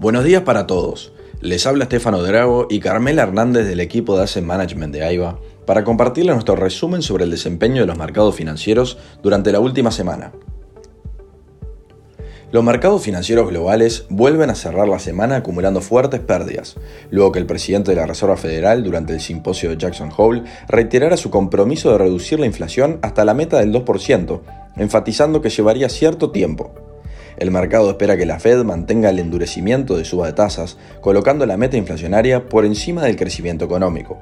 [0.00, 1.12] Buenos días para todos.
[1.42, 5.84] Les habla Estefano Drago y Carmela Hernández del equipo de Asset Management de AIBA para
[5.84, 10.32] compartirles nuestro resumen sobre el desempeño de los mercados financieros durante la última semana.
[12.50, 16.76] Los mercados financieros globales vuelven a cerrar la semana acumulando fuertes pérdidas,
[17.10, 21.18] luego que el presidente de la Reserva Federal durante el simposio de Jackson Hole reiterara
[21.18, 24.40] su compromiso de reducir la inflación hasta la meta del 2%,
[24.76, 26.89] enfatizando que llevaría cierto tiempo.
[27.36, 31.56] El mercado espera que la Fed mantenga el endurecimiento de suba de tasas, colocando la
[31.56, 34.18] meta inflacionaria por encima del crecimiento económico.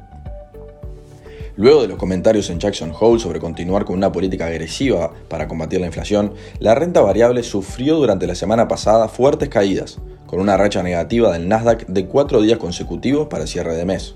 [1.59, 5.81] Luego de los comentarios en Jackson Hole sobre continuar con una política agresiva para combatir
[5.81, 10.84] la inflación, la renta variable sufrió durante la semana pasada fuertes caídas, con una racha
[10.84, 14.15] negativa del Nasdaq de cuatro días consecutivos para cierre de mes.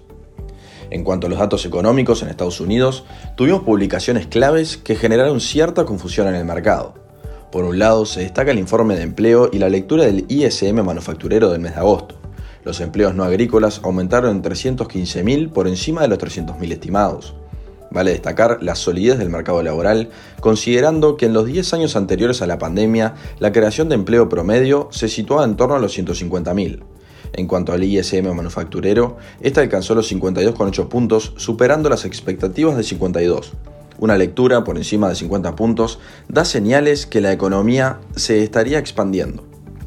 [0.91, 3.05] En cuanto a los datos económicos en Estados Unidos,
[3.35, 7.02] tuvimos publicaciones claves que generaron cierta confusión en el mercado.
[7.53, 11.51] Por un lado, se destaca el informe de empleo y la lectura del ISM manufacturero
[11.51, 12.15] del mes de agosto.
[12.65, 17.35] Los empleos no agrícolas aumentaron en 315.000 por encima de los 300.000 estimados.
[17.91, 20.09] Vale destacar la solidez del mercado laboral,
[20.41, 24.89] considerando que en los 10 años anteriores a la pandemia, la creación de empleo promedio
[24.91, 26.83] se situaba en torno a los 150.000.
[27.35, 33.53] En cuanto al ISM manufacturero, este alcanzó los 52,8 puntos, superando las expectativas de 52.
[34.03, 39.45] Una lectura por encima de 50 puntos da señales que la economía se estaría expandiendo.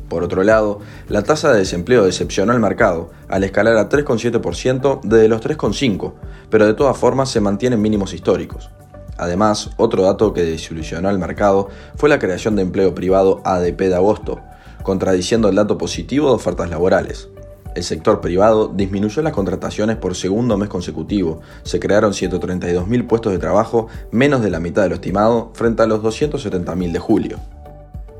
[0.07, 5.27] Por otro lado, la tasa de desempleo decepcionó al mercado al escalar a 3,7% desde
[5.27, 6.13] los 3,5%,
[6.49, 8.69] pero de todas formas se mantienen mínimos históricos.
[9.17, 13.95] Además, otro dato que desilusionó al mercado fue la creación de empleo privado ADP de
[13.95, 14.39] agosto,
[14.83, 17.27] contradiciendo el dato positivo de ofertas laborales.
[17.75, 21.41] El sector privado disminuyó las contrataciones por segundo mes consecutivo.
[21.63, 25.85] Se crearon 132.000 puestos de trabajo, menos de la mitad de lo estimado, frente a
[25.85, 27.39] los 270.000 de julio.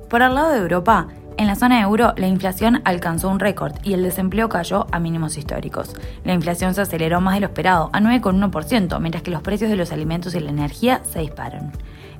[0.09, 3.94] Por el lado de Europa, en la zona euro, la inflación alcanzó un récord y
[3.94, 5.95] el desempleo cayó a mínimos históricos.
[6.25, 9.78] La inflación se aceleró más de lo esperado, a 9,1%, mientras que los precios de
[9.78, 11.72] los alimentos y la energía se disparan.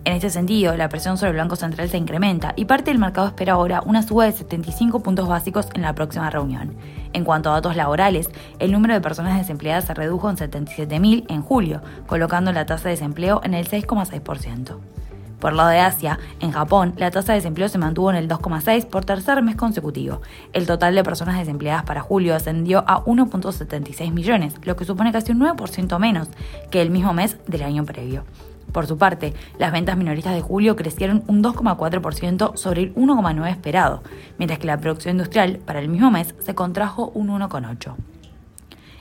[0.06, 3.26] En este sentido, la presión sobre el Banco Central se incrementa y parte del mercado
[3.26, 6.76] espera ahora una suba de 75 puntos básicos en la próxima reunión.
[7.14, 8.30] En cuanto a datos laborales,
[8.60, 12.92] el número de personas desempleadas se redujo en 77.000 en julio, colocando la tasa de
[12.92, 14.78] desempleo en el 6,6%.
[15.40, 18.86] Por lado de Asia, en Japón, la tasa de desempleo se mantuvo en el 2,6
[18.86, 20.22] por tercer mes consecutivo.
[20.54, 25.32] El total de personas desempleadas para julio ascendió a 1.76 millones, lo que supone casi
[25.32, 26.28] un 9% menos
[26.70, 28.24] que el mismo mes del año previo.
[28.76, 34.04] Por su parte, las ventas minoristas de julio crecieron un 2,4% sobre el 1,9 esperado,
[34.38, 37.96] mientras que la producción industrial para el mismo mes se contrajo un 1,8.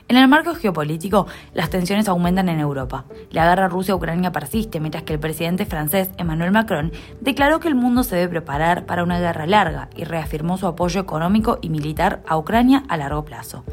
[0.07, 3.03] En el marco geopolítico, las tensiones aumentan en Europa.
[3.31, 8.03] La guerra Rusia-Ucrania persiste, mientras que el presidente francés Emmanuel Macron declaró que el mundo
[8.03, 12.37] se debe preparar para una guerra larga y reafirmó su apoyo económico y militar a
[12.37, 13.65] Ucrania a largo plazo.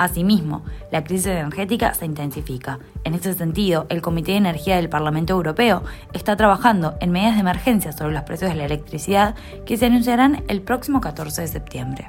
[0.00, 2.78] Asimismo, la crisis energética se intensifica.
[3.04, 5.82] En ese sentido, el Comité de Energía del Parlamento Europeo
[6.14, 9.34] está trabajando en medidas de emergencia sobre los precios de la electricidad
[9.66, 12.08] que se anunciarán el próximo 14 de septiembre.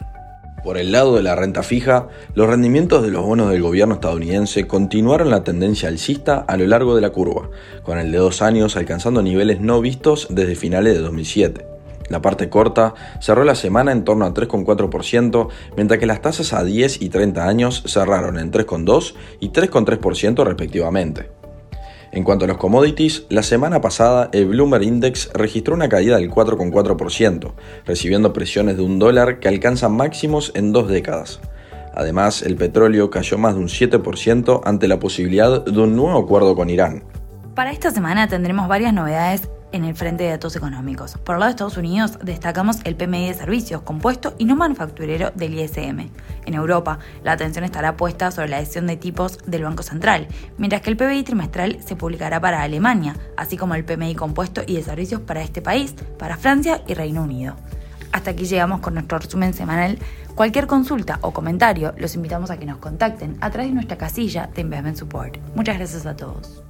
[0.64, 4.68] Por el lado de la renta fija, los rendimientos de los bonos del gobierno estadounidense
[4.68, 7.50] continuaron la tendencia alcista a lo largo de la curva,
[7.84, 11.71] con el de dos años alcanzando niveles no vistos desde finales de 2007.
[12.12, 16.62] La parte corta cerró la semana en torno a 3,4%, mientras que las tasas a
[16.62, 21.32] 10 y 30 años cerraron en 3,2 y 3,3% respectivamente.
[22.12, 26.30] En cuanto a los commodities, la semana pasada el Bloomberg Index registró una caída del
[26.30, 27.54] 4,4%,
[27.86, 31.40] recibiendo presiones de un dólar que alcanzan máximos en dos décadas.
[31.96, 36.58] Además, el petróleo cayó más de un 7% ante la posibilidad de un nuevo acuerdo
[36.58, 37.06] con Irán.
[37.56, 41.18] Para esta semana tendremos varias novedades en el frente de datos económicos.
[41.18, 45.32] Por el lado de Estados Unidos destacamos el PMI de servicios compuesto y no manufacturero
[45.36, 46.10] del ISM.
[46.46, 50.28] En Europa, la atención estará puesta sobre la decisión de tipos del Banco Central,
[50.58, 54.76] mientras que el PBI trimestral se publicará para Alemania, así como el PMI compuesto y
[54.76, 57.56] de servicios para este país, para Francia y Reino Unido.
[58.12, 59.98] Hasta aquí llegamos con nuestro resumen semanal.
[60.36, 64.50] Cualquier consulta o comentario los invitamos a que nos contacten a través de nuestra casilla
[64.54, 65.38] de Investment Support.
[65.56, 66.64] Muchas gracias a todos.